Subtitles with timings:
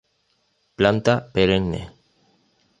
[0.77, 1.81] Planta perenne.